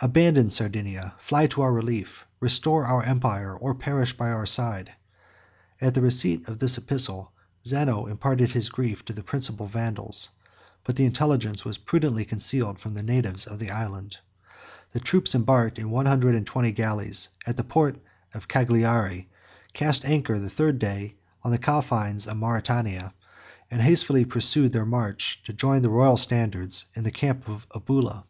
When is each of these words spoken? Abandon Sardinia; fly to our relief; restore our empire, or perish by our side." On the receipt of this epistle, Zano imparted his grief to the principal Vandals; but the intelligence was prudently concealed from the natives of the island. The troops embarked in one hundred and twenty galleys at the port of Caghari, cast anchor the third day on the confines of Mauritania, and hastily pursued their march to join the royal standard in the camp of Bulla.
Abandon 0.00 0.50
Sardinia; 0.50 1.14
fly 1.18 1.46
to 1.46 1.62
our 1.62 1.72
relief; 1.72 2.26
restore 2.38 2.84
our 2.84 3.02
empire, 3.02 3.56
or 3.56 3.74
perish 3.74 4.12
by 4.14 4.28
our 4.28 4.44
side." 4.44 4.92
On 5.80 5.90
the 5.94 6.02
receipt 6.02 6.46
of 6.46 6.58
this 6.58 6.76
epistle, 6.76 7.32
Zano 7.64 8.06
imparted 8.10 8.50
his 8.50 8.68
grief 8.68 9.06
to 9.06 9.14
the 9.14 9.22
principal 9.22 9.66
Vandals; 9.66 10.28
but 10.84 10.96
the 10.96 11.06
intelligence 11.06 11.64
was 11.64 11.78
prudently 11.78 12.26
concealed 12.26 12.78
from 12.78 12.92
the 12.92 13.02
natives 13.02 13.46
of 13.46 13.58
the 13.58 13.70
island. 13.70 14.18
The 14.92 15.00
troops 15.00 15.34
embarked 15.34 15.78
in 15.78 15.88
one 15.90 16.04
hundred 16.04 16.34
and 16.34 16.46
twenty 16.46 16.72
galleys 16.72 17.30
at 17.46 17.56
the 17.56 17.64
port 17.64 17.96
of 18.34 18.46
Caghari, 18.48 19.28
cast 19.72 20.04
anchor 20.04 20.38
the 20.38 20.50
third 20.50 20.78
day 20.78 21.14
on 21.42 21.50
the 21.52 21.58
confines 21.58 22.26
of 22.26 22.36
Mauritania, 22.36 23.14
and 23.70 23.80
hastily 23.80 24.26
pursued 24.26 24.74
their 24.74 24.84
march 24.84 25.40
to 25.44 25.54
join 25.54 25.80
the 25.80 25.88
royal 25.88 26.18
standard 26.18 26.74
in 26.94 27.04
the 27.04 27.10
camp 27.10 27.48
of 27.48 27.64
Bulla. 27.86 28.26